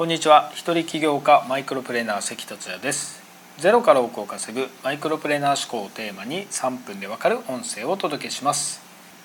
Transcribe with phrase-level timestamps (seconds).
[0.00, 0.50] こんにちは。
[0.54, 3.22] 一人起業家マイクロプレーナー関達也です。
[3.58, 8.80] ゼロから多くを稼ぐマイクロプレーナー思考をテーマに3分でわかる音声をお届けします。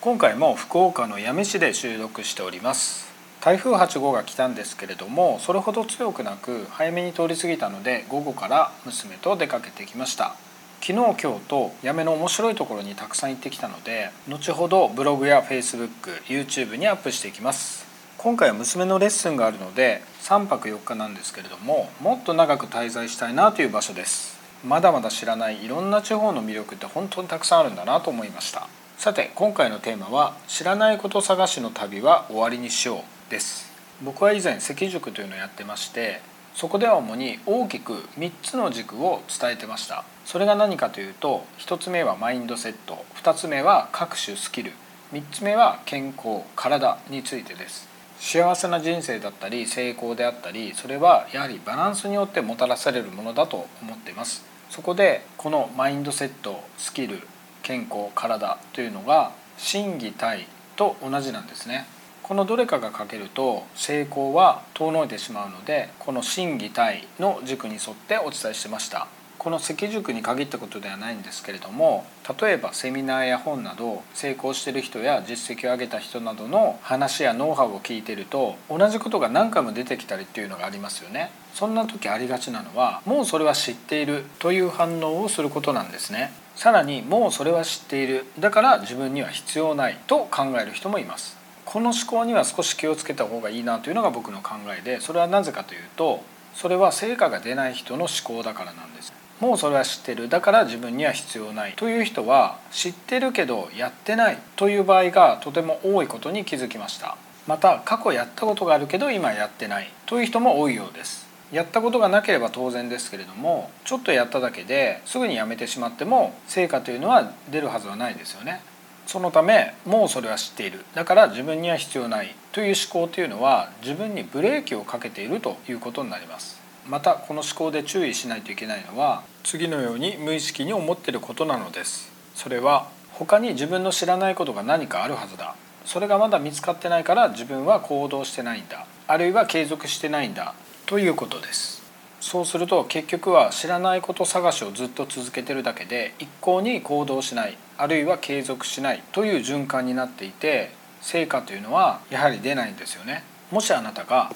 [0.00, 3.06] 今回も福岡の八女市で収録しております。
[3.40, 10.34] 台風8号が来たんですけれどもそれほど強くなく早めに通り過ぎたので午後から娘と出かけてきました。
[10.80, 17.85] 昨日今日とやめの面白いところにたくさん行ってきたので後ほどブログや FacebookYouTube にアップしていきます。
[18.18, 24.38] 今回は娘のレッスンがあるので3泊4日なんですけれどももっと長く滞在したいなという場所です。
[24.64, 28.68] まだまだ知らないいろんな地方の魅力って本当にたくさんあるんだなと思いました。
[28.96, 33.00] さて今回のテーマは「知らないこと探しの旅は終わりにしよう」
[33.30, 33.70] です。
[34.02, 36.22] 僕は以前赤塾というのをやってまして
[36.54, 40.04] そこでは主に大きく3つの軸を伝えてました。
[40.24, 44.72] それが何かというと1つ目はマインドセット2つ目は各種スキル
[45.12, 47.95] 3つ目は健康体についてです。
[48.18, 54.44] 幸せな人生だったり成功であったりそれはやはりバランスによってもたらされるものだと思っています。
[54.70, 57.20] そこでこのマインドセットスキル
[57.62, 61.86] 健康体というのが心技体と同じなんですね。
[62.22, 69.06] このどれかが欠けると成功は遠のいてしまうのでこの心技体の軸に沿ってお伝えしてました。
[69.46, 72.04] この赤塾に限ったことではないんですけれども
[72.40, 81.30] 例えばセミナーや本など成功してる人や実績を上げた人などの話やノウハウを聞いてると同じことが何回も出てきたりっていうのがありますよね。
[81.54, 86.32] そんな時ありがちなのはもうそれは知っているという反応をすることなんですね。
[86.56, 88.24] さらにもうそれは知っている。
[88.40, 91.36] だから自分には必要ないと考える人もいます。
[91.64, 96.24] この思考には少し気をつけた方がいいなというのが僕の考えでそれはなぜかというと
[96.56, 99.12] それは成果が出ない人の思考だからなんです。
[99.40, 100.30] もうそれは知ってる。
[100.30, 101.74] だから自分には必要ない。
[101.74, 107.18] という人は知ってるけどやってないという場合がとても多いことに気づきました。
[107.46, 111.26] また過去やったことがあるけど今やってないという人も多いようです。
[111.52, 118.62] やったことがなければ当然ですけれどもちょっとやっただけですぐにやめてしまっても成果というのは出るはずはないですよね。
[119.06, 120.84] そのためもうそれは知っている。
[120.94, 126.60] だから自分には必要ないという思考というのは自分にブレーキをかけているということになります。
[126.88, 132.12] またこの思考で注意しないといけないのは次のように無意識に思っていることなのです。
[132.34, 135.54] それは他に自分の知らないことが何かあるはずだ。
[135.84, 138.86] それがまだ見つかってないから自分は行動してないんだ。
[139.06, 140.54] あるいは継続してないんだ。
[140.86, 141.85] ということです。
[142.26, 150.70] そうすると結局は知らないこと探しをずっと続けてるだけで一向に行動しないあるいは継続しないという循環になっていて
[151.00, 153.22] 成果というのはやはり出ないんですよね。
[153.52, 154.32] もしあなたが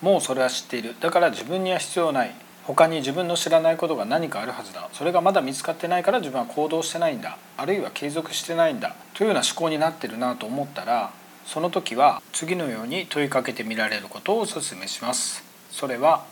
[0.00, 0.94] もうそれは知っている。
[1.00, 2.34] だから自分には必要ない。
[2.64, 4.88] 他に自分の知らないことが何かあるはずだ。
[4.94, 7.36] それがまだ見つかってないから自分は行動してないんだ。
[7.58, 8.96] あるいは継続してないんだ。
[9.12, 11.12] というような思考になってるなと思ったら
[11.44, 15.44] その時は次のように問いかけてみられることをお勧めします。
[15.70, 16.24] それは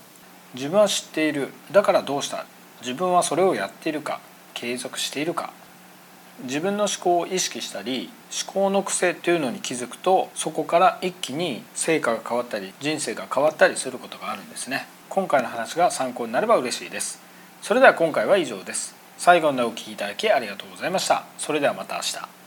[0.55, 1.49] 自分は知っている。
[1.71, 2.47] だからどうした？
[2.81, 4.21] 自分はそれをやっているか？
[4.55, 5.53] 継続しているか？
[6.45, 8.11] 自分の思考を意識したり
[8.45, 14.87] 思考の癖というのに気づくとそこから一気に成果が変わったり人生が変わったりすることがあるんですね。
[15.09, 17.21] 今回の話が参考になれば嬉しいです。
[17.61, 18.95] それでは今回は以上です。
[19.19, 21.25] 最後までお聴きいただきありがとうございました。
[21.39, 22.42] それではまた明日。